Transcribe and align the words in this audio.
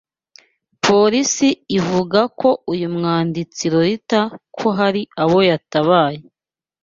Polisi 0.85 1.47
ivuga 1.79 2.21
uyu 2.73 2.87
mwanditsi 2.95 3.63
Lolita 3.73 4.21
ko 4.57 4.67
hari 4.79 5.01
abo 5.23 5.39
yatabaye 5.49 6.19